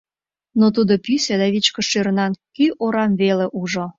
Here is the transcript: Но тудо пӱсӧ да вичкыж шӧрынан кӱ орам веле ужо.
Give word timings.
Но 0.59 0.65
тудо 0.75 0.93
пӱсӧ 1.05 1.33
да 1.41 1.47
вичкыж 1.53 1.85
шӧрынан 1.91 2.31
кӱ 2.55 2.65
орам 2.85 3.11
веле 3.21 3.47
ужо. 3.61 3.85